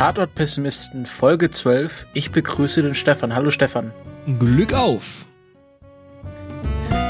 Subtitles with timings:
[0.00, 2.06] Tatort-Pessimisten Folge 12.
[2.14, 3.34] Ich begrüße den Stefan.
[3.34, 3.92] Hallo Stefan.
[4.38, 5.26] Glück auf!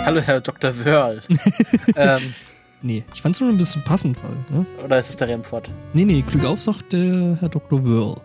[0.05, 0.85] Hallo Herr Dr.
[0.85, 1.23] Wörl.
[1.95, 2.35] ähm,
[2.83, 4.67] nee, ich fand's nur ein bisschen passend, weil, ne?
[4.85, 5.71] Oder ist es der Remford?
[5.93, 7.87] Nee, nee, Glück auf sagt der Herr Dr.
[7.87, 8.17] Wörl.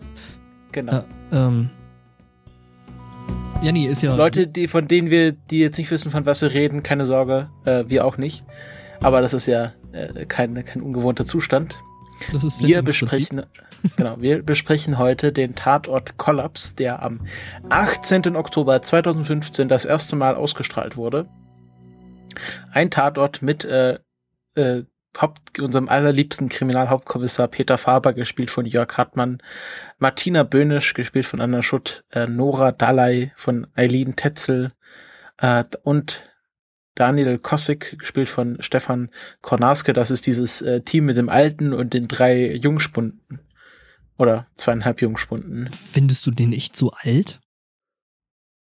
[0.71, 0.93] Genau.
[0.93, 1.69] Äh, ähm,
[3.61, 4.15] ja, nee, ist ja.
[4.15, 7.51] Leute, die, von denen wir, die jetzt nicht wissen, von was wir reden, keine Sorge,
[7.65, 8.43] äh, wir auch nicht.
[8.99, 11.75] Aber das ist ja äh, kein, kein ungewohnter Zustand.
[12.31, 13.45] Das ist wir besprechen,
[13.97, 17.21] genau, wir besprechen heute den Tatort Kollaps, der am
[17.69, 18.35] 18.
[18.35, 21.27] Oktober 2015 das erste Mal ausgestrahlt wurde.
[22.71, 23.99] Ein Tatort mit äh,
[24.55, 24.83] äh,
[25.19, 29.37] Haupt, unserem allerliebsten Kriminalhauptkommissar Peter Faber, gespielt von Jörg Hartmann,
[29.97, 34.73] Martina Böhnisch, gespielt von Anna Schutt, äh, Nora Dalai von Eileen Tetzel
[35.37, 36.23] äh, und
[36.95, 39.09] Daniel Kossig, gespielt von Stefan
[39.41, 39.93] Kornaske.
[39.93, 43.39] Das ist dieses äh, Team mit dem Alten und den drei Jungspunden.
[44.17, 45.69] Oder zweieinhalb Jungspunden.
[45.73, 47.41] Findest du den echt so alt?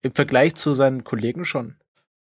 [0.02, 1.76] Im Vergleich zu seinen Kollegen schon.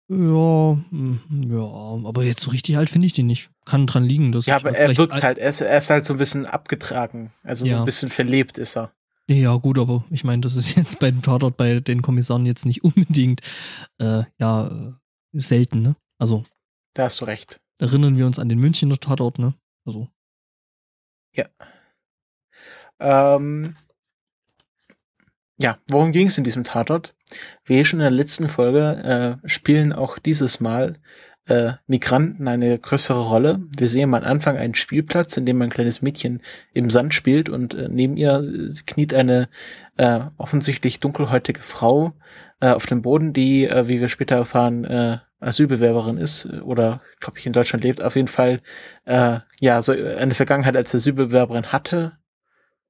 [0.10, 3.50] Ja, mm, ja, aber jetzt so richtig alt finde ich den nicht.
[3.66, 6.14] Kann dran liegen, dass Ja, aber er wirkt halt, er ist, er ist halt so
[6.14, 7.32] ein bisschen abgetragen.
[7.44, 7.80] Also so Ja.
[7.80, 8.92] ein bisschen verlebt ist er.
[9.30, 12.66] Ja, gut, aber ich meine, das ist jetzt bei dem Tatort bei den Kommissaren jetzt
[12.66, 13.40] nicht unbedingt
[14.00, 14.98] äh, ja
[15.32, 15.96] selten, ne?
[16.22, 16.44] Also
[16.94, 17.60] Da hast du recht.
[17.80, 19.56] erinnern wir uns an den Münchner Tatort, ne?
[19.86, 20.08] Also
[23.00, 23.76] Ähm,
[25.58, 27.16] ja, worum ging es in diesem Tatort?
[27.66, 31.00] Wie schon in der letzten Folge äh, spielen auch dieses Mal
[31.48, 33.60] äh, Migranten eine größere Rolle.
[33.76, 37.74] Wir sehen am Anfang einen Spielplatz, in dem ein kleines Mädchen im Sand spielt und
[37.74, 39.50] äh, neben ihr äh, kniet eine
[39.98, 42.14] äh, offensichtlich dunkelhäutige Frau
[42.60, 47.02] äh, auf dem Boden, die, äh, wie wir später erfahren, äh, Asylbewerberin ist äh, oder,
[47.20, 48.02] glaube ich, in Deutschland lebt.
[48.02, 48.62] Auf jeden Fall,
[49.06, 52.14] äh, ja, so eine Vergangenheit als Asylbewerberin hatte.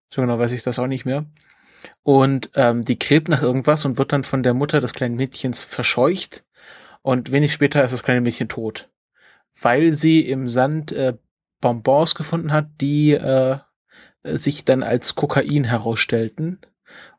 [0.10, 1.26] So genau weiß ich das auch nicht mehr.
[2.04, 5.64] Und ähm, die gräbt nach irgendwas und wird dann von der Mutter des kleinen Mädchens
[5.64, 6.44] verscheucht.
[7.02, 8.90] Und wenig später ist das kleine Mädchen tot.
[9.60, 11.14] Weil sie im Sand äh,
[11.60, 13.58] Bonbons gefunden hat, die äh,
[14.24, 16.60] sich dann als Kokain herausstellten.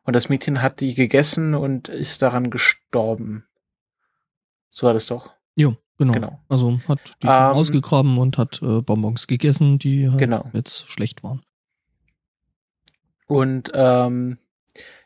[0.03, 3.45] Und das Mädchen hat die gegessen und ist daran gestorben.
[4.75, 5.29] So war das doch.
[5.55, 6.13] Jo, genau.
[6.13, 6.39] Genau.
[6.49, 10.49] Also hat die Ähm, ausgegraben und hat äh, Bonbons gegessen, die halt Genau.
[10.53, 11.43] jetzt schlecht waren.
[13.27, 14.39] Und ähm,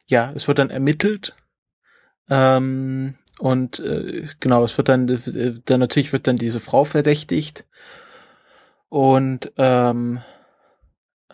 [0.08, 1.36] ja, es wird dann ermittelt.
[2.30, 7.66] Ähm, und äh, genau, es wird dann, äh, dann natürlich wird dann diese Frau verdächtigt.
[8.90, 10.22] Und ähm,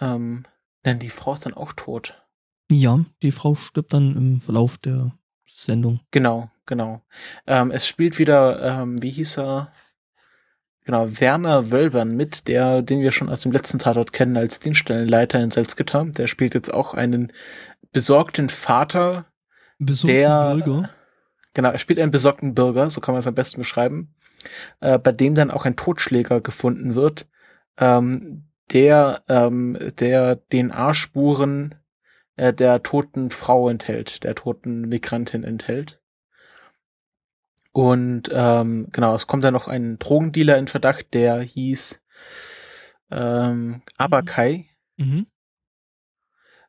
[0.01, 0.44] ähm,
[0.85, 2.19] denn die Frau ist dann auch tot.
[2.71, 5.13] Ja, die Frau stirbt dann im Verlauf der
[5.56, 6.00] Sendung.
[6.12, 7.02] Genau, genau.
[7.47, 9.72] Ähm, es spielt wieder, ähm, wie hieß er?
[10.86, 15.40] Genau, Werner Wölbern mit, der, den wir schon aus dem letzten Tatort kennen als Dienststellenleiter
[15.40, 16.03] in Salzgitter.
[16.06, 17.31] Der spielt jetzt auch einen
[17.94, 19.25] besorgten Vater,
[19.80, 20.90] Besorgten der, Bürger.
[21.53, 24.13] genau, er spielt einen besorgten Bürger, so kann man es am besten beschreiben,
[24.81, 27.28] äh, bei dem dann auch ein Totschläger gefunden wird,
[27.78, 31.75] ähm, der, ähm, der DNA-Spuren
[32.35, 36.01] äh, der toten Frau enthält, der toten Migrantin enthält.
[37.71, 42.01] Und ähm, genau, es kommt dann noch ein Drogendealer in Verdacht, der hieß
[43.11, 44.66] ähm, Abakai.
[44.97, 45.25] Mhm.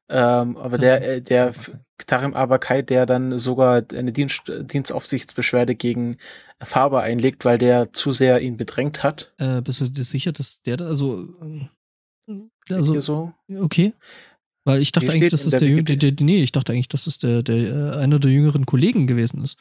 [0.08, 1.52] Ähm, aber der, äh, der
[2.06, 6.18] Tarim Abakai, der dann sogar eine Dienst, Dienstaufsichtsbeschwerde gegen
[6.60, 9.32] Faber einlegt, weil der zu sehr ihn bedrängt hat.
[9.38, 11.28] Äh, bist du dir sicher, dass der da, also,
[12.28, 13.32] äh, also so.
[13.58, 13.94] okay.
[14.66, 16.88] Weil ich dachte eigentlich, dass es der der, Jüng- der, der, nee, ich dachte eigentlich,
[16.88, 19.58] dass es der, der, äh, einer der jüngeren Kollegen gewesen ist.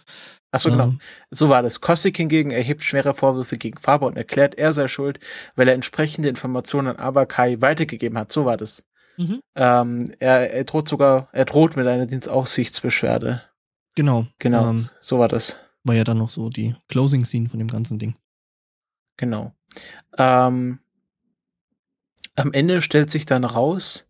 [0.52, 0.84] Ach so, genau.
[0.86, 1.00] Ähm,
[1.30, 1.82] So war das.
[1.82, 5.20] Kostik hingegen erhebt schwere Vorwürfe gegen Faber und erklärt, er sei schuld,
[5.56, 8.32] weil er entsprechende Informationen an Abakai weitergegeben hat.
[8.32, 8.84] So war das.
[9.18, 9.42] Mhm.
[9.56, 13.42] Ähm, er, er droht sogar, er droht mit einer Dienstaufsichtsbeschwerde.
[13.96, 14.26] Genau.
[14.40, 15.60] Genau, Ähm, so war das.
[15.84, 18.16] war ja dann noch so die Closing Scene von dem ganzen Ding.
[19.18, 19.54] Genau.
[20.18, 20.80] Ähm,
[22.36, 24.08] am Ende stellt sich dann raus,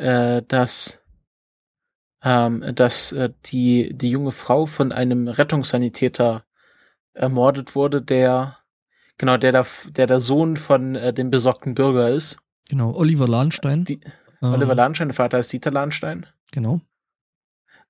[0.00, 1.02] äh, dass,
[2.24, 6.44] ähm, dass äh, die, die junge Frau von einem Rettungssanitäter
[7.12, 8.58] ermordet wurde, der
[9.18, 12.38] genau, der der, der, der Sohn von äh, dem besorgten Bürger ist.
[12.68, 12.94] Genau.
[12.94, 13.84] Oliver Lahnstein.
[13.84, 14.00] Die,
[14.42, 16.80] ähm, Oliver Lahnstein, der Vater ist Dieter Lahnstein, Genau.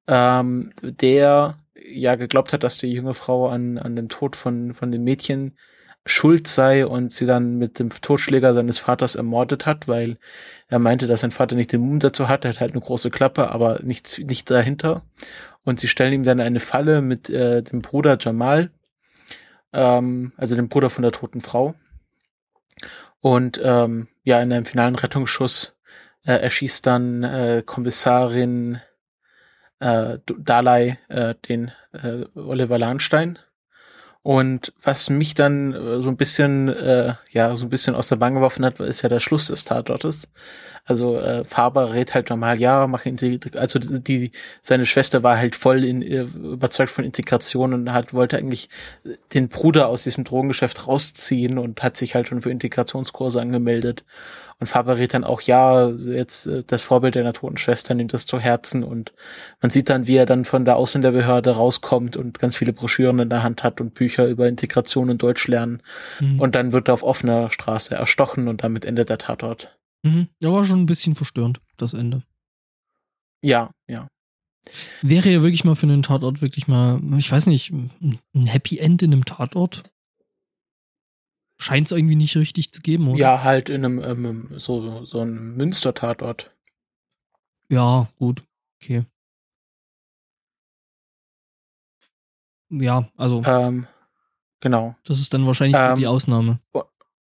[0.09, 4.91] ähm, der ja geglaubt hat, dass die junge Frau an, an dem Tod von, von
[4.91, 5.57] dem Mädchen
[6.07, 10.19] schuld sei und sie dann mit dem Totschläger seines Vaters ermordet hat, weil
[10.69, 13.11] er meinte, dass sein Vater nicht den Mumm dazu hat, er hat halt eine große
[13.11, 15.03] Klappe, aber nichts nicht dahinter.
[15.63, 18.71] Und sie stellen ihm dann eine Falle mit äh, dem Bruder Jamal,
[19.73, 21.75] ähm, also dem Bruder von der toten Frau.
[23.21, 25.77] Und ähm, ja, in einem finalen Rettungsschuss
[26.25, 28.81] äh, erschießt dann äh, Kommissarin
[29.81, 33.39] äh, Dalai äh, den äh, Oliver Lahnstein.
[34.23, 38.17] Und was mich dann äh, so ein bisschen, äh, ja, so ein bisschen aus der
[38.17, 40.29] Bahn geworfen hat, ist ja der Schluss des Tatortes.
[40.85, 43.07] Also äh, Faber rät halt normal, ja, mach
[43.55, 48.37] also die, seine Schwester war halt voll in, äh, überzeugt von Integration und hat wollte
[48.37, 48.69] eigentlich
[49.33, 54.05] den Bruder aus diesem Drogengeschäft rausziehen und hat sich halt schon für Integrationskurse angemeldet.
[54.61, 58.27] Und Faber rät dann auch, ja, jetzt äh, das Vorbild der toten Schwester nimmt das
[58.27, 59.13] zu Herzen und
[59.63, 63.31] man sieht dann, wie er dann von der Ausländerbehörde rauskommt und ganz viele Broschüren in
[63.31, 65.83] der Hand hat und Bücher über Integration und Deutsch lernen.
[66.21, 66.41] Mhm.
[66.41, 69.79] Und dann wird er auf offener Straße erstochen und damit endet der Tatort.
[70.03, 70.29] Mhm.
[70.43, 72.23] Ja, war schon ein bisschen verstörend, das Ende.
[73.43, 74.09] Ja, ja.
[75.01, 79.03] Wäre ja wirklich mal für einen Tatort wirklich mal, ich weiß nicht, ein Happy End
[79.03, 79.85] in einem Tatort?
[81.61, 83.19] Scheint es irgendwie nicht richtig zu geben, oder?
[83.19, 86.51] Ja, halt in einem, ähm, so, so einem Münster-Tatort.
[87.69, 88.43] Ja, gut.
[88.83, 89.05] Okay.
[92.71, 93.43] Ja, also.
[93.45, 93.87] Ähm,
[94.61, 94.97] genau.
[95.05, 96.61] Das ist dann wahrscheinlich ähm, die Ausnahme.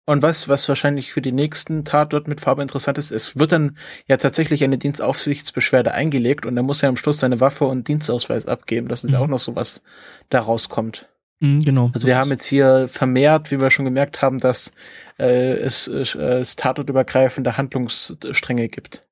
[0.05, 3.77] Und was, was wahrscheinlich für die nächsten Tatort mit Farbe interessant ist, es wird dann
[4.07, 8.47] ja tatsächlich eine Dienstaufsichtsbeschwerde eingelegt und er muss ja am Schluss seine Waffe und Dienstausweis
[8.47, 8.87] abgeben.
[8.87, 9.25] Das ist ja mhm.
[9.25, 9.83] auch noch so was
[10.29, 11.07] da rauskommt.
[11.41, 11.91] Mhm, genau.
[11.93, 14.71] Also wir haben jetzt hier vermehrt, wie wir schon gemerkt haben, dass
[15.17, 19.07] äh, es, äh, tatortübergreifende Handlungsstränge gibt.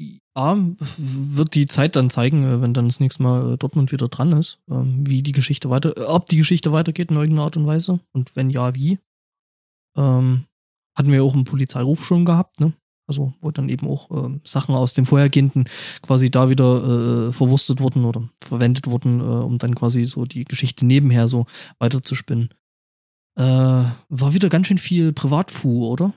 [0.00, 0.56] Ja,
[0.96, 4.32] wird die Zeit dann zeigen, äh, wenn dann das nächste Mal äh, Dortmund wieder dran
[4.32, 8.00] ist, ähm, wie die Geschichte weiter, ob die Geschichte weitergeht in irgendeiner Art und Weise
[8.12, 8.98] und wenn ja, wie.
[9.96, 10.44] Ähm,
[10.96, 12.72] hatten wir auch einen Polizeiruf schon gehabt, ne?
[13.08, 15.64] Also wo dann eben auch äh, Sachen aus dem vorhergehenden
[16.02, 20.44] quasi da wieder äh, verwurstet wurden oder verwendet wurden, äh, um dann quasi so die
[20.44, 21.46] Geschichte nebenher so
[21.78, 22.50] weiterzuspinnen.
[23.36, 26.12] Äh, war wieder ganz schön viel Privatfu, oder?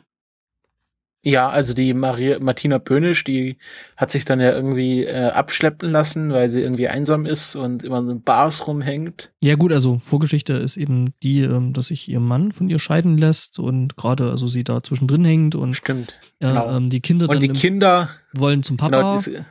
[1.23, 3.57] Ja, also die Maria, Martina Böhnisch, die
[3.95, 7.99] hat sich dann ja irgendwie äh, abschleppen lassen, weil sie irgendwie einsam ist und immer
[7.99, 9.31] in Bars rumhängt.
[9.43, 13.19] Ja gut, also Vorgeschichte ist eben die, ähm, dass sich ihr Mann von ihr scheiden
[13.19, 16.75] lässt und gerade also sie da zwischendrin hängt und Stimmt, äh, genau.
[16.75, 19.17] ähm, die Kinder und die Kinder wollen zum Papa.
[19.21, 19.43] Genau,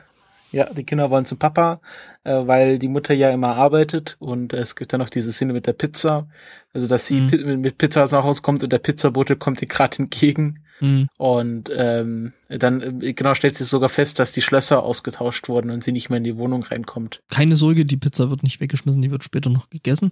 [0.51, 1.81] ja, die Kinder wollen zum Papa,
[2.23, 5.67] äh, weil die Mutter ja immer arbeitet und es gibt dann noch diese Szene mit
[5.67, 6.27] der Pizza,
[6.73, 7.61] also dass sie mhm.
[7.61, 11.07] mit Pizza nach Hause kommt und der Pizzabote kommt ihr gerade entgegen mhm.
[11.17, 15.83] und ähm, dann äh, genau stellt sich sogar fest, dass die Schlösser ausgetauscht wurden und
[15.83, 17.21] sie nicht mehr in die Wohnung reinkommt.
[17.29, 20.11] Keine Sorge, die Pizza wird nicht weggeschmissen, die wird später noch gegessen.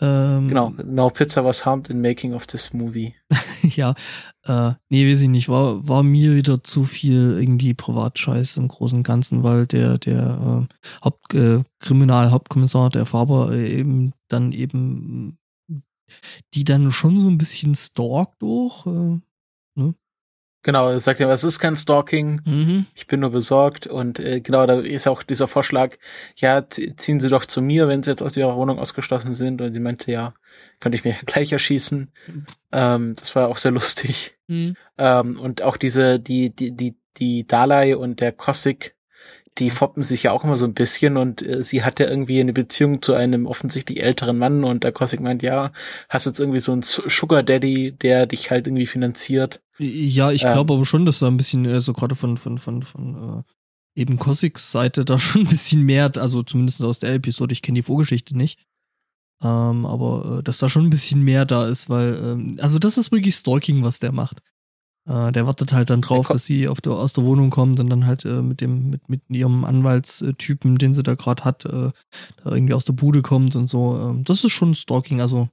[0.00, 3.14] Ähm, genau, No Pizza was harmed in making of this movie.
[3.76, 3.94] ja,
[4.44, 8.98] äh, nee, weiß ich nicht, war, war mir wieder zu viel irgendwie Privatscheiß im Großen
[8.98, 15.38] und Ganzen, weil der, der äh, Haupt, äh, Kriminalhauptkommissar, der Faber, äh, eben dann eben
[16.54, 19.20] die dann schon so ein bisschen stalkt auch, äh?
[20.62, 22.86] Genau, er sagt ja, es ist kein Stalking, mhm.
[22.94, 25.96] ich bin nur besorgt und äh, genau, da ist auch dieser Vorschlag,
[26.36, 29.72] ja, ziehen Sie doch zu mir, wenn Sie jetzt aus Ihrer Wohnung ausgeschlossen sind und
[29.72, 30.34] sie meinte, ja,
[30.78, 32.12] könnte ich mir gleich erschießen.
[32.26, 32.46] Mhm.
[32.72, 34.36] Ähm, das war auch sehr lustig.
[34.48, 34.76] Mhm.
[34.98, 38.94] Ähm, und auch diese, die, die, die, die Dalai und der Kosik,
[39.60, 42.52] die foppen sich ja auch immer so ein bisschen und äh, sie hatte irgendwie eine
[42.52, 45.70] Beziehung zu einem offensichtlich älteren Mann und der Kosik meint, ja,
[46.08, 49.60] hast jetzt irgendwie so einen Sugar Daddy, der dich halt irgendwie finanziert.
[49.78, 52.58] Ja, ich ähm, glaube aber schon, dass da ein bisschen, äh, so gerade von, von,
[52.58, 53.44] von, von
[53.94, 57.62] äh, eben Kosiks Seite da schon ein bisschen mehr, also zumindest aus der Episode, ich
[57.62, 58.58] kenne die Vorgeschichte nicht.
[59.42, 62.98] Ähm, aber äh, dass da schon ein bisschen mehr da ist, weil, ähm, also das
[62.98, 64.40] ist wirklich Stalking, was der macht.
[65.10, 67.90] Äh, der wartet halt dann drauf, dass sie auf der, aus der Wohnung kommt und
[67.90, 71.90] dann halt äh, mit dem, mit, mit ihrem Anwaltstypen, den sie da gerade hat, äh,
[72.44, 74.10] da irgendwie aus der Bude kommt und so.
[74.10, 75.48] Ähm, das ist schon Stalking, also.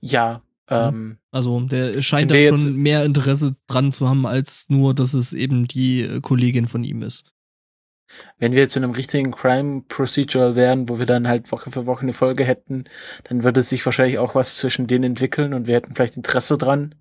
[0.00, 5.12] Ja, ähm, also der scheint da schon mehr Interesse dran zu haben, als nur, dass
[5.12, 7.32] es eben die äh, Kollegin von ihm ist.
[8.38, 11.86] Wenn wir jetzt in einem richtigen Crime Procedural wären, wo wir dann halt Woche für
[11.86, 12.84] Woche eine Folge hätten,
[13.24, 16.94] dann würde sich wahrscheinlich auch was zwischen denen entwickeln und wir hätten vielleicht Interesse dran.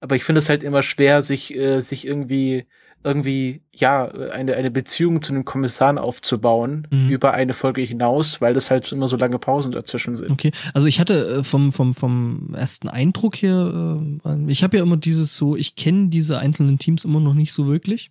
[0.00, 2.66] Aber ich finde es halt immer schwer, sich, äh, sich irgendwie
[3.06, 7.08] irgendwie, ja, eine, eine Beziehung zu den Kommissaren aufzubauen mhm.
[7.08, 10.32] über eine Folge hinaus, weil das halt immer so lange Pausen dazwischen sind.
[10.32, 14.82] Okay, also ich hatte äh, vom, vom, vom ersten Eindruck hier, äh, ich habe ja
[14.82, 18.10] immer dieses so, ich kenne diese einzelnen Teams immer noch nicht so wirklich.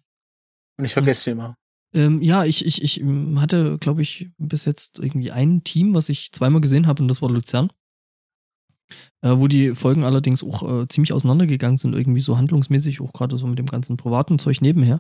[0.78, 1.56] Und ich vergesse sie immer.
[1.94, 6.08] Ähm, ja, ich, ich, ich ähm, hatte, glaube ich, bis jetzt irgendwie ein Team, was
[6.08, 7.70] ich zweimal gesehen habe und das war Luzern
[9.22, 13.38] äh, wo die Folgen allerdings auch äh, ziemlich auseinandergegangen sind, irgendwie so handlungsmäßig, auch gerade
[13.38, 15.00] so mit dem ganzen privaten Zeug nebenher,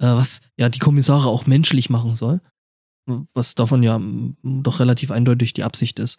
[0.00, 2.40] äh, was ja die Kommissare auch menschlich machen soll,
[3.34, 4.00] was davon ja
[4.42, 6.18] doch relativ eindeutig die Absicht ist.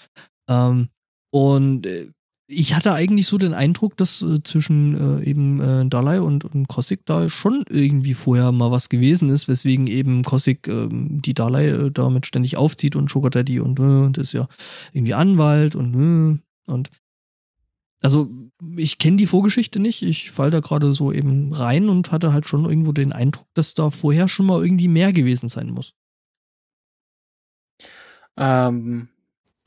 [0.49, 0.89] Ähm,
[1.31, 2.11] und äh,
[2.49, 6.67] ich hatte eigentlich so den Eindruck, dass äh, zwischen äh, eben äh, Dalai und, und
[6.67, 11.67] Kosik da schon irgendwie vorher mal was gewesen ist, weswegen eben Kosik äh, die Dalai
[11.67, 14.47] äh, damit ständig aufzieht und Sugar Daddy und, äh, und ist ja
[14.93, 16.89] irgendwie Anwalt und und
[18.01, 18.29] also
[18.75, 22.47] ich kenne die Vorgeschichte nicht, ich fall da gerade so eben rein und hatte halt
[22.47, 25.93] schon irgendwo den Eindruck, dass da vorher schon mal irgendwie mehr gewesen sein muss.
[28.37, 29.09] Ähm,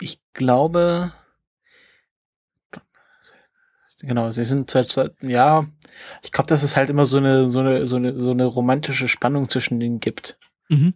[0.01, 1.13] ich glaube,
[4.03, 5.67] Genau, sie sind seit, ja,
[6.23, 9.09] ich glaube, dass es halt immer so eine, so eine, so eine, so eine romantische
[9.09, 10.39] Spannung zwischen denen gibt.
[10.69, 10.95] Mhm.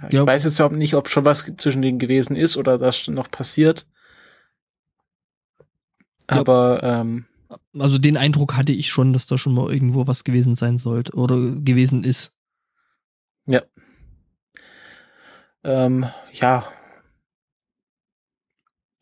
[0.00, 0.26] Ja, ich ja.
[0.26, 3.86] weiß jetzt nicht, ob schon was zwischen denen gewesen ist oder das noch passiert.
[6.26, 7.00] Aber, ja.
[7.00, 7.26] ähm,
[7.78, 11.14] also den Eindruck hatte ich schon, dass da schon mal irgendwo was gewesen sein sollte
[11.14, 12.32] oder gewesen ist.
[13.46, 13.62] Ja.
[15.64, 16.66] Ähm, ja,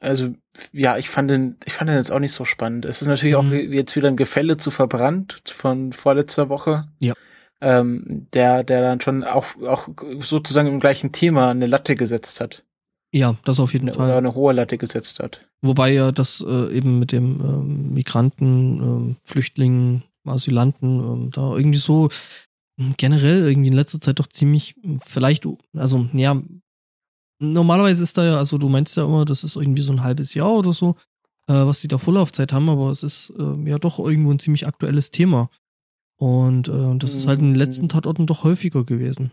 [0.00, 0.34] also
[0.72, 2.86] ja, ich fand den, ich fand den jetzt auch nicht so spannend.
[2.86, 3.48] Es ist natürlich mhm.
[3.48, 6.84] auch jetzt wieder ein Gefälle zu verbrannt von vorletzter Woche.
[7.00, 7.12] Ja.
[7.60, 9.88] Ähm, der, der dann schon auch, auch
[10.20, 12.64] sozusagen im gleichen Thema eine Latte gesetzt hat.
[13.12, 14.06] Ja, das auf jeden eine, Fall.
[14.06, 15.46] Oder eine hohe Latte gesetzt hat.
[15.62, 21.78] Wobei ja das äh, eben mit dem äh, Migranten, äh, Flüchtlingen, Asylanten äh, da irgendwie
[21.78, 22.08] so
[22.96, 24.74] generell irgendwie in letzter Zeit doch ziemlich,
[25.04, 26.40] vielleicht, also ja,
[27.40, 30.34] normalerweise ist da ja, also du meinst ja immer, das ist irgendwie so ein halbes
[30.34, 30.96] Jahr oder so,
[31.46, 34.66] äh, was die da Vorlaufzeit haben, aber es ist äh, ja doch irgendwo ein ziemlich
[34.66, 35.50] aktuelles Thema.
[36.16, 37.90] Und äh, das ist halt in den letzten mhm.
[37.90, 39.32] Tatorten doch häufiger gewesen.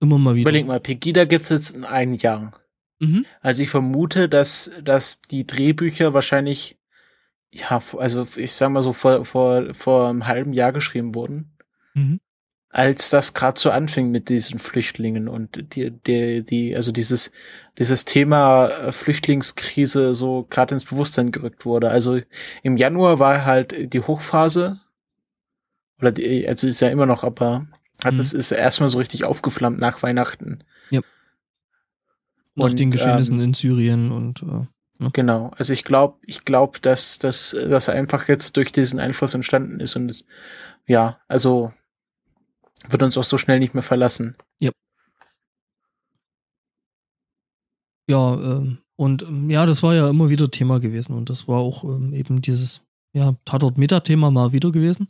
[0.00, 0.42] Immer mal wieder.
[0.42, 2.52] Überleg mal, Pegida gibt's jetzt in einem Jahr.
[3.00, 3.26] Mhm.
[3.40, 6.78] Also ich vermute, dass, dass die Drehbücher wahrscheinlich,
[7.52, 11.56] ja, also ich sag mal so vor, vor, vor einem halben Jahr geschrieben wurden.
[11.94, 12.20] Mhm
[12.70, 17.32] als das gerade so anfing mit diesen Flüchtlingen und die, die, die, also dieses,
[17.78, 21.90] dieses Thema äh, Flüchtlingskrise so gerade ins Bewusstsein gerückt wurde.
[21.90, 22.20] Also
[22.62, 24.80] im Januar war halt die Hochphase,
[25.98, 27.66] oder die, also ist ja immer noch, aber
[28.02, 28.20] hat mhm.
[28.20, 30.64] es ist erstmal so richtig aufgeflammt nach Weihnachten.
[30.90, 31.00] Ja.
[32.54, 34.66] Nach und, den Geschehnissen ähm, in Syrien und äh,
[35.00, 35.10] ja.
[35.12, 35.52] Genau.
[35.56, 39.94] Also ich glaube, ich glaube, dass dass das einfach jetzt durch diesen Einfluss entstanden ist
[39.96, 40.24] und
[40.86, 41.72] ja, also
[42.88, 44.36] wird uns auch so schnell nicht mehr verlassen.
[44.60, 44.70] Ja.
[48.08, 51.58] Ja, ähm, und ähm, ja, das war ja immer wieder Thema gewesen und das war
[51.58, 52.80] auch ähm, eben dieses
[53.12, 55.08] ja, Tatort-Meta-Thema mal wieder gewesen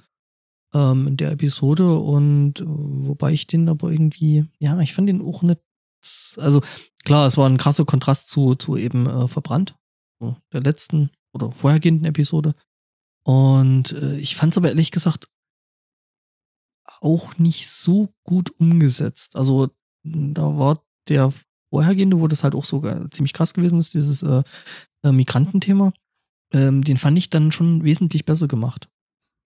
[0.74, 5.22] ähm, in der Episode und äh, wobei ich den aber irgendwie, ja, ich fand den
[5.22, 5.60] auch nicht,
[6.36, 6.62] also
[7.04, 9.76] klar, es war ein krasser Kontrast zu, zu eben äh, Verbrannt,
[10.20, 12.54] so, der letzten oder vorhergehenden Episode
[13.24, 15.28] und äh, ich fand es aber ehrlich gesagt
[17.00, 19.36] auch nicht so gut umgesetzt.
[19.36, 19.68] Also
[20.04, 21.32] da war der
[21.70, 24.42] vorhergehende, wo das halt auch sogar ziemlich krass gewesen ist, dieses äh,
[25.04, 25.92] äh, Migrantenthema,
[26.52, 28.88] ähm, den fand ich dann schon wesentlich besser gemacht.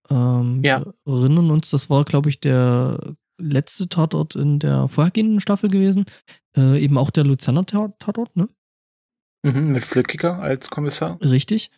[0.09, 0.83] Ähm, ja.
[1.05, 2.99] Wir erinnern uns, das war, glaube ich, der
[3.39, 6.05] letzte Tatort in der vorhergehenden Staffel gewesen.
[6.55, 8.47] Äh, eben auch der Luzerner Tatort, ne?
[9.45, 11.19] Mhm, mit Flückiger als Kommissar.
[11.21, 11.71] Richtig.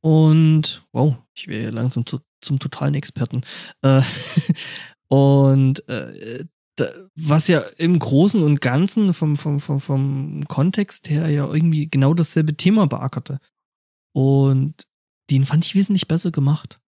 [0.00, 3.42] Und wow, ich wäre langsam zu, zum totalen Experten.
[3.82, 4.02] Äh,
[5.08, 6.44] Und äh,
[6.76, 11.88] da, was ja im Großen und Ganzen vom, vom, vom, vom Kontext her ja irgendwie
[11.88, 13.40] genau dasselbe Thema beackerte.
[14.14, 14.86] Und
[15.30, 16.78] den fand ich wesentlich besser gemacht.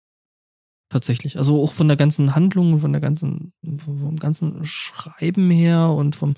[0.90, 1.38] Tatsächlich.
[1.38, 6.34] Also auch von der ganzen Handlung, von der ganzen, vom ganzen Schreiben her und vom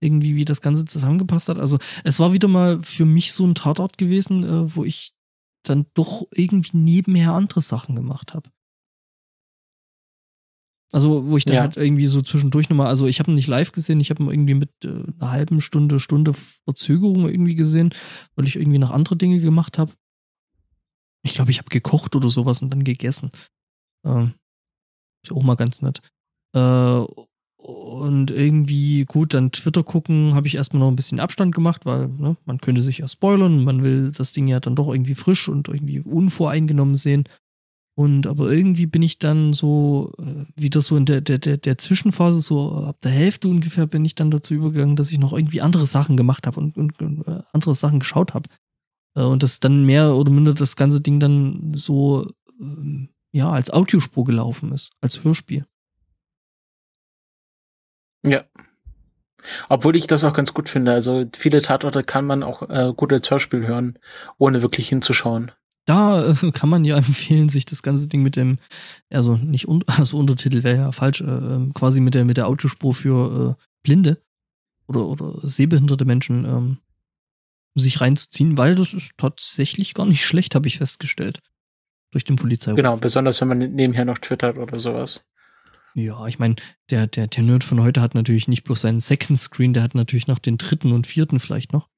[0.00, 1.58] irgendwie, wie das Ganze zusammengepasst hat.
[1.58, 5.12] Also es war wieder mal für mich so ein Tatort gewesen, äh, wo ich
[5.64, 8.48] dann doch irgendwie nebenher andere Sachen gemacht habe.
[10.92, 11.60] Also, wo ich dann ja.
[11.62, 14.30] halt irgendwie so zwischendurch nochmal, also ich habe ihn nicht live gesehen, ich habe ihn
[14.30, 17.90] irgendwie mit äh, einer halben Stunde, Stunde Verzögerung irgendwie gesehen,
[18.34, 19.92] weil ich irgendwie noch andere Dinge gemacht habe.
[21.22, 23.30] Ich glaube, ich habe gekocht oder sowas und dann gegessen.
[24.04, 24.34] Ähm,
[25.24, 26.00] ist auch mal ganz nett.
[26.54, 27.04] Äh,
[27.62, 32.08] und irgendwie, gut, dann Twitter gucken, habe ich erstmal noch ein bisschen Abstand gemacht, weil
[32.08, 35.46] ne, man könnte sich ja spoilern, man will das Ding ja dann doch irgendwie frisch
[35.48, 37.24] und irgendwie unvoreingenommen sehen.
[37.98, 41.76] Und aber irgendwie bin ich dann so äh, wieder so in der, der, der, der
[41.76, 45.60] Zwischenphase, so ab der Hälfte ungefähr, bin ich dann dazu übergegangen, dass ich noch irgendwie
[45.60, 48.48] andere Sachen gemacht habe und, und, und äh, andere Sachen geschaut habe.
[49.14, 52.26] Äh, und das dann mehr oder minder das ganze Ding dann so
[52.58, 55.66] äh, ja als Audiospur gelaufen ist, als Hörspiel.
[58.26, 58.44] Ja.
[59.68, 60.92] Obwohl ich das auch ganz gut finde.
[60.92, 63.98] Also viele Tatorte kann man auch äh, gut als Hörspiel hören,
[64.38, 65.52] ohne wirklich hinzuschauen
[65.90, 68.58] da äh, kann man ja empfehlen, sich das ganze Ding mit dem,
[69.10, 72.46] also nicht un, also Untertitel wäre ja falsch, äh, ähm, quasi mit der mit der
[72.48, 74.22] Autospur für äh, Blinde
[74.86, 76.78] oder oder sehbehinderte Menschen ähm,
[77.74, 81.38] sich reinzuziehen, weil das ist tatsächlich gar nicht schlecht, habe ich festgestellt.
[82.10, 82.72] Durch den Polizei.
[82.72, 85.24] Genau, besonders wenn man nebenher noch twittert oder sowas.
[85.94, 86.56] Ja, ich meine,
[86.90, 89.94] der, der, der Nerd von heute hat natürlich nicht bloß seinen Second Screen, der hat
[89.94, 91.88] natürlich noch den dritten und vierten vielleicht noch.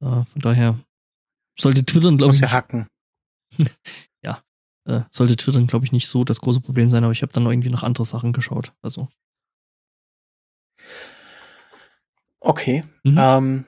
[0.00, 0.78] Äh, von daher
[1.58, 2.40] sollte Twittern, glaube ich.
[2.40, 2.86] Ja hacken.
[4.22, 4.42] ja,
[4.84, 7.46] äh, sollte Twittern, glaube ich, nicht so das große Problem sein, aber ich habe dann
[7.46, 8.72] irgendwie noch andere Sachen geschaut.
[8.82, 9.08] Also.
[12.40, 12.84] Okay.
[13.04, 13.16] Mhm.
[13.18, 13.64] Ähm,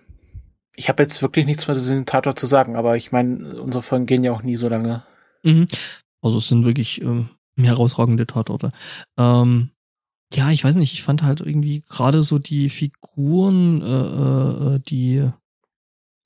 [0.77, 4.07] ich habe jetzt wirklich nichts mehr zu Tatort zu sagen, aber ich meine, unsere Folgen
[4.07, 5.05] gehen ja auch nie so lange.
[5.43, 5.69] Mhm.
[6.23, 8.73] Also es sind wirklich ähm, herausragende Tatorte.
[9.17, 9.71] Ähm,
[10.35, 15.31] ja, ich weiß nicht, ich fand halt irgendwie gerade so die Figuren, äh, äh, die,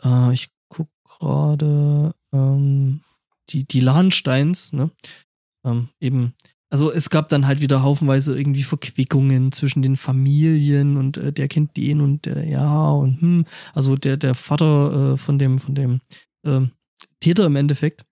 [0.02, 3.02] äh, ich guck gerade, ähm,
[3.50, 4.90] die, die Lahnsteins, ne?
[5.64, 6.34] Ähm, eben,
[6.70, 11.46] also es gab dann halt wieder haufenweise irgendwie Verquickungen zwischen den Familien und äh, der
[11.46, 15.74] kennt den und der, ja, und hm, also der, der Vater äh, von dem, von
[15.74, 16.00] dem
[16.44, 16.62] äh,
[17.20, 18.04] Täter im Endeffekt.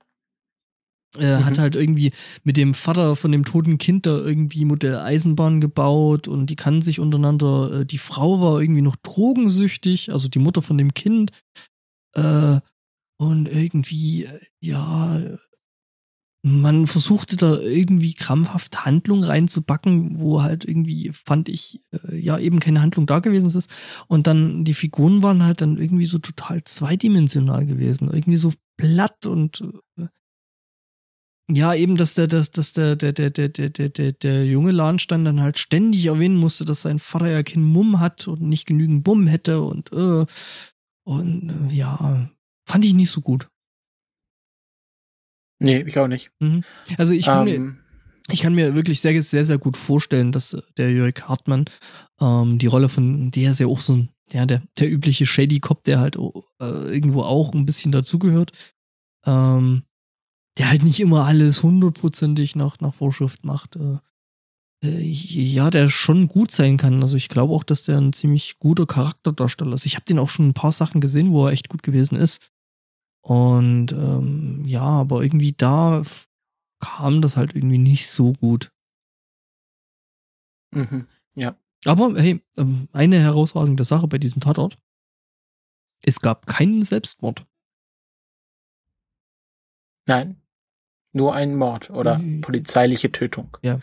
[1.18, 1.44] Er mhm.
[1.44, 2.12] hat halt irgendwie
[2.44, 6.82] mit dem Vater von dem toten Kind da irgendwie Modell Eisenbahn gebaut und die kannten
[6.82, 7.80] sich untereinander.
[7.80, 11.32] Äh, die Frau war irgendwie noch drogensüchtig, also die Mutter von dem Kind.
[12.14, 12.60] Äh,
[13.18, 15.20] und irgendwie, äh, ja,
[16.42, 22.60] man versuchte da irgendwie krampfhaft Handlung reinzubacken, wo halt irgendwie, fand ich, äh, ja, eben
[22.60, 23.68] keine Handlung da gewesen ist.
[24.06, 28.10] Und dann, die Figuren waren halt dann irgendwie so total zweidimensional gewesen.
[28.10, 29.62] Irgendwie so platt und
[29.98, 30.06] äh,
[31.52, 34.72] ja, eben, dass der, dass, dass der, der, der, der, der, der, der, der junge
[34.72, 38.66] Lahnstein dann halt ständig erwähnen musste, dass sein Vater ja keinen Mumm hat und nicht
[38.66, 40.26] genügend Bumm hätte und äh,
[41.04, 42.30] und äh, ja,
[42.66, 43.48] fand ich nicht so gut.
[45.58, 46.30] Nee, ich auch nicht.
[46.40, 46.64] Mhm.
[46.96, 47.76] Also ich kann, ähm, mir,
[48.32, 51.66] ich kann mir wirklich sehr, sehr, sehr gut vorstellen, dass der Jörg Hartmann
[52.20, 55.60] ähm, die Rolle von, der ist ja auch so ein, ja, der, der übliche Shady
[55.60, 56.64] Cop, der halt äh,
[56.94, 58.52] irgendwo auch ein bisschen dazugehört.
[59.26, 59.82] Ähm,
[60.60, 63.76] der halt nicht immer alles hundertprozentig nach, nach Vorschrift macht.
[63.76, 63.96] Äh,
[64.84, 67.00] äh, ja, der schon gut sein kann.
[67.00, 69.86] Also ich glaube auch, dass der ein ziemlich guter Charakterdarsteller ist.
[69.86, 72.46] Ich habe den auch schon ein paar Sachen gesehen, wo er echt gut gewesen ist.
[73.22, 76.02] Und ähm, ja, aber irgendwie da
[76.78, 78.70] kam das halt irgendwie nicht so gut.
[80.74, 81.56] Mhm, ja.
[81.86, 84.76] Aber hey, ähm, eine herausragende Sache bei diesem Tatort.
[86.02, 87.46] Es gab keinen Selbstmord.
[90.06, 90.39] Nein.
[91.12, 92.40] Nur ein Mord oder mhm.
[92.40, 93.56] polizeiliche Tötung.
[93.62, 93.80] Ja.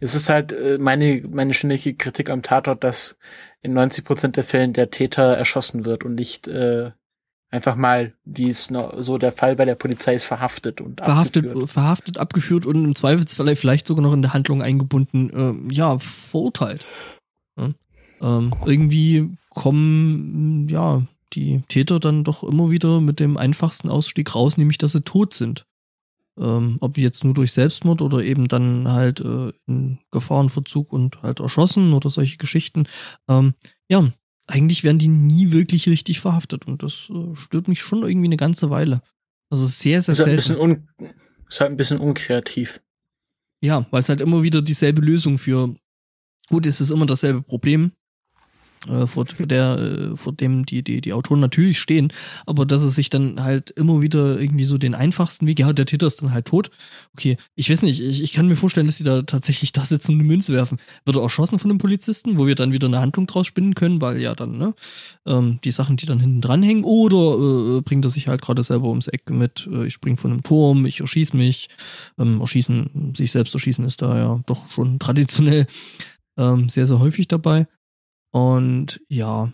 [0.00, 3.16] Es ist halt äh, meine, meine ständige Kritik am Tatort, dass
[3.60, 6.90] in 90 Prozent der Fällen der Täter erschossen wird und nicht äh,
[7.52, 11.70] einfach mal, wie es so der Fall bei der Polizei ist, verhaftet und verhaftet, abgeführt.
[11.70, 16.86] verhaftet, abgeführt und im Zweifelsfall vielleicht sogar noch in der Handlung eingebunden, äh, ja, verurteilt.
[17.58, 17.70] Ja?
[18.20, 21.02] Ähm, irgendwie kommen, ja,
[21.34, 25.34] die Täter dann doch immer wieder mit dem einfachsten Ausstieg raus, nämlich dass sie tot
[25.34, 25.66] sind.
[26.38, 31.40] Ähm, ob jetzt nur durch Selbstmord oder eben dann halt äh, in Gefahrenverzug und halt
[31.40, 32.84] erschossen oder solche Geschichten.
[33.28, 33.54] Ähm,
[33.88, 34.08] ja,
[34.46, 38.38] eigentlich werden die nie wirklich richtig verhaftet und das äh, stört mich schon irgendwie eine
[38.38, 39.02] ganze Weile.
[39.50, 40.60] Also sehr, sehr ist halt selten.
[40.60, 41.14] Ein bisschen
[41.48, 42.80] ist halt ein bisschen unkreativ.
[43.62, 45.74] Ja, weil es halt immer wieder dieselbe Lösung für
[46.48, 47.92] gut, es ist immer dasselbe Problem,
[48.88, 52.12] äh, vor, vor, der, äh, vor dem die, die, die Autoren natürlich stehen,
[52.46, 55.86] aber dass es sich dann halt immer wieder irgendwie so den einfachsten Weg, ja, der
[55.86, 56.70] Täter ist dann halt tot.
[57.14, 60.12] Okay, ich weiß nicht, ich, ich kann mir vorstellen, dass sie da tatsächlich da sitzen
[60.12, 60.78] und eine Münze werfen.
[61.04, 64.00] Wird er erschossen von dem Polizisten, wo wir dann wieder eine Handlung draus spinnen können,
[64.00, 64.74] weil ja dann, ne,
[65.26, 68.88] ähm, die Sachen, die dann hinten dranhängen, oder äh, bringt er sich halt gerade selber
[68.88, 71.68] ums Eck mit, äh, ich spring von einem Turm, ich erschieß mich,
[72.18, 75.66] ähm, erschießen, sich selbst erschießen ist da ja doch schon traditionell
[76.36, 77.66] ähm, sehr, sehr häufig dabei.
[78.32, 79.52] Und ja.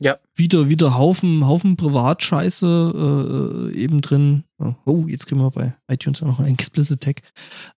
[0.00, 0.16] Ja.
[0.34, 4.44] Wieder, wieder Haufen, Haufen Privatscheiße äh, eben drin.
[4.84, 7.22] Oh, jetzt kriegen wir bei iTunes ja noch einen Explicit Tag.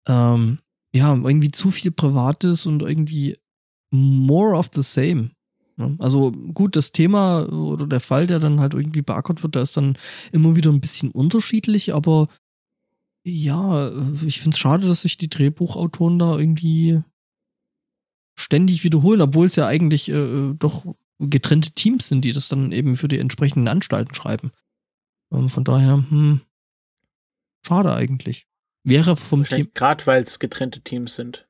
[0.06, 0.58] Ähm,
[0.94, 3.36] ja, irgendwie zu viel Privates und irgendwie
[3.90, 5.30] more of the same.
[5.98, 9.76] Also gut, das Thema oder der Fall, der dann halt irgendwie beackert wird, der ist
[9.76, 9.98] dann
[10.32, 12.28] immer wieder ein bisschen unterschiedlich, aber
[13.26, 13.90] ja,
[14.24, 17.02] ich finde es schade, dass sich die Drehbuchautoren da irgendwie
[18.38, 20.84] ständig wiederholen, obwohl es ja eigentlich äh, doch
[21.18, 24.52] getrennte Teams sind, die das dann eben für die entsprechenden Anstalten schreiben.
[25.32, 26.40] Ähm, von daher, hm,
[27.66, 28.46] schade eigentlich.
[28.84, 29.68] Wäre vom Team.
[29.74, 31.48] Gerade weil es getrennte Teams sind.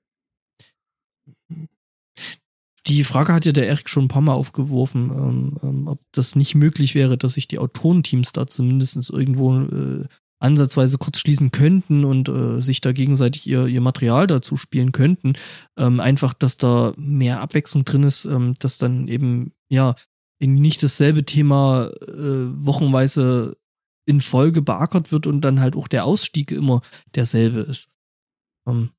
[2.87, 6.37] Die Frage hat ja der Erik schon ein paar Mal aufgeworfen, ähm, ähm, ob das
[6.37, 10.05] nicht möglich wäre, dass sich die Autorenteams da zumindest irgendwo äh,
[10.39, 15.35] ansatzweise kurz schließen könnten und äh, sich da gegenseitig ihr, ihr Material dazu spielen könnten.
[15.77, 19.95] Ähm, einfach, dass da mehr Abwechslung drin ist, ähm, dass dann eben, ja,
[20.39, 23.57] nicht dasselbe Thema äh, wochenweise
[24.05, 26.83] in Folge beackert wird und dann halt auch der Ausstieg immer
[27.15, 27.89] derselbe ist.
[28.67, 28.91] Ähm,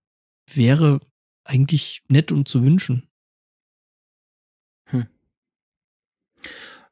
[0.51, 0.99] wäre
[1.43, 3.07] eigentlich nett und zu wünschen.
[4.89, 5.07] Hm.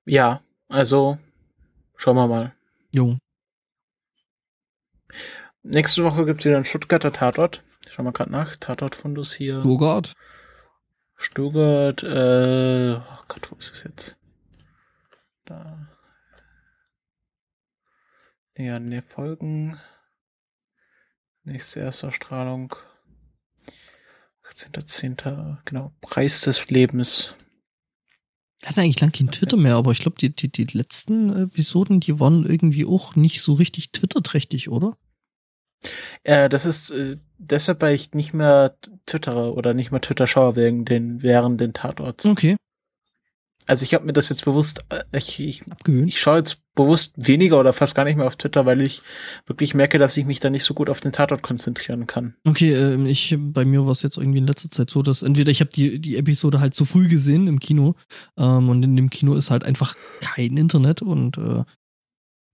[0.06, 1.18] Ja, also
[1.96, 2.56] schauen wir mal.
[2.94, 3.18] Jo.
[5.63, 7.63] Nächste Woche gibt es wieder einen Stuttgarter Tatort.
[7.89, 8.56] Schauen wir gerade nach.
[8.56, 9.62] Tatortfundus hier.
[9.62, 10.13] Stuttgart.
[11.17, 14.17] Stuttgart, äh, oh Gott, wo ist es jetzt?
[15.45, 15.88] Da.
[18.58, 19.80] Ja, ne Folgen.
[21.43, 22.75] Nächste Erstausstrahlung.
[24.51, 25.58] 18.10.
[25.65, 25.93] Genau.
[26.01, 27.36] Preis des Lebens.
[28.62, 31.99] Er hat eigentlich lang kein Twitter mehr, aber ich glaube, die, die, die letzten Episoden,
[31.99, 34.97] die waren irgendwie auch nicht so richtig Twitter-trächtig, oder?
[36.24, 40.56] Äh, das ist äh, deshalb, weil ich nicht mehr twittere oder nicht mehr Twitter schaue
[40.56, 42.26] wegen den, während den Tatorts.
[42.26, 42.58] Okay.
[43.67, 46.08] Also ich habe mir das jetzt bewusst, äh, ich, ich, Abgewöhnt.
[46.08, 49.02] ich schaue jetzt bewusst weniger oder fast gar nicht mehr auf Twitter, weil ich
[49.48, 52.36] wirklich merke, dass ich mich da nicht so gut auf den Tatort konzentrieren kann.
[52.45, 55.50] Okay, äh, ich bei mir war es jetzt irgendwie in letzter Zeit so, dass entweder
[55.50, 57.95] ich habe die die Episode halt zu früh gesehen im Kino
[58.38, 61.63] ähm, und in dem Kino ist halt einfach kein Internet und äh,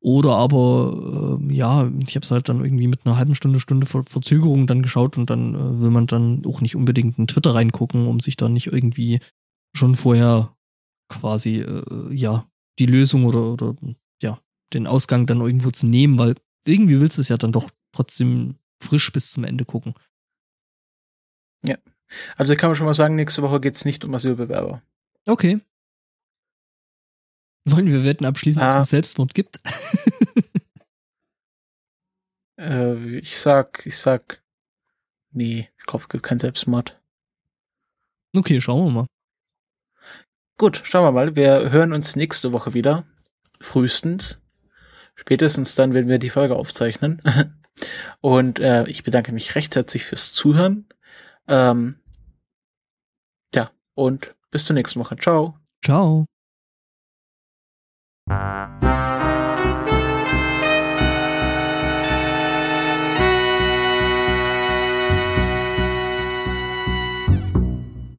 [0.01, 3.85] oder aber äh, ja, ich habe es halt dann irgendwie mit einer halben Stunde Stunde
[3.85, 7.53] Ver Verzögerung dann geschaut und dann äh, will man dann auch nicht unbedingt in Twitter
[7.53, 9.19] reingucken, um sich dann nicht irgendwie
[9.75, 10.55] schon vorher
[11.07, 13.75] quasi, äh, ja, die Lösung oder, oder
[14.23, 14.39] ja,
[14.73, 16.35] den Ausgang dann irgendwo zu nehmen, weil
[16.65, 19.93] irgendwie willst du es ja dann doch trotzdem frisch bis zum Ende gucken.
[21.63, 21.77] Ja.
[22.37, 24.81] Also kann man schon mal sagen, nächste Woche geht's nicht um Asylbewerber.
[25.27, 25.59] Okay.
[27.65, 28.65] Wollen wir wetten abschließen, ah.
[28.65, 29.59] ob es einen Selbstmord gibt?
[32.59, 34.41] äh, ich sag, ich sag,
[35.31, 36.99] nee, ich glaube, es gibt keinen Selbstmord.
[38.35, 39.07] Okay, schauen wir mal.
[40.57, 41.35] Gut, schauen wir mal.
[41.35, 43.05] Wir hören uns nächste Woche wieder.
[43.59, 44.41] Frühestens.
[45.15, 47.21] Spätestens dann, wenn wir die Folge aufzeichnen.
[48.21, 50.87] Und äh, ich bedanke mich recht herzlich fürs Zuhören.
[51.47, 51.99] Ähm,
[53.55, 55.15] ja, und bis zur nächsten Woche.
[55.17, 55.57] Ciao.
[55.83, 56.25] Ciao.
[58.31, 59.20] Música